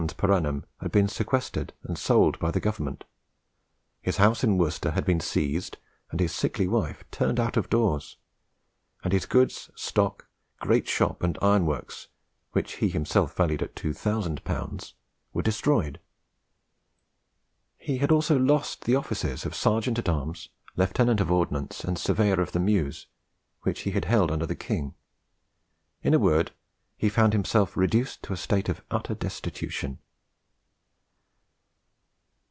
[0.17, 3.03] per annum had been sequestrated and sold by the government;
[4.01, 5.77] his house in Worcester had been seized
[6.09, 8.17] and his sickly wife turned out of doors;
[9.03, 10.27] and his goods, stock,
[10.59, 12.07] great shop, and ironworks,
[12.51, 14.93] which he himself valued at 2000L.,
[15.33, 15.99] were destroyed.
[17.77, 22.41] He had also lost the offices of Serjeant at arms, Lieutenant of Ordnance, and Surveyor
[22.41, 23.05] of the Mews,
[23.61, 24.95] which he had held under the king;
[26.01, 26.51] in a word,
[26.97, 29.97] he found himself reduced to a state of utter destitution.